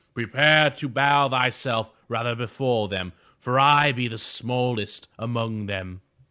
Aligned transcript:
Prepare 0.15 0.71
to 0.71 0.89
bow 0.89 1.29
thyself 1.29 1.91
rather 2.07 2.33
before 2.33 2.87
them, 2.87 3.13
for 3.37 3.59
I 3.59 3.91
be 3.91 4.07
the 4.07 4.17
smallest 4.17 5.07
among 5.19 5.67
them!" 5.67 6.01